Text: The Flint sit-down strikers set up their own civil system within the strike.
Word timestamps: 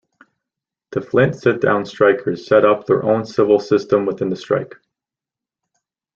The 0.93 1.01
Flint 1.01 1.35
sit-down 1.35 1.85
strikers 1.85 2.47
set 2.47 2.65
up 2.65 2.87
their 2.87 3.03
own 3.03 3.23
civil 3.23 3.59
system 3.59 4.07
within 4.07 4.29
the 4.29 4.35
strike. 4.35 4.73